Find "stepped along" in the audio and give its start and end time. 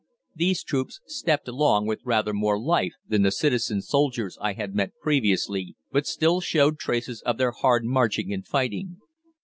1.05-1.85